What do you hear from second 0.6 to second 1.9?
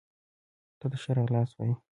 تاته ښه راغلاست وايو